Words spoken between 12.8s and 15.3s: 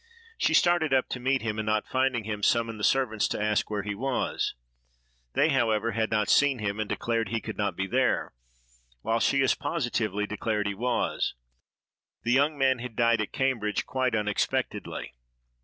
died at Cambridge quite unexpectedly.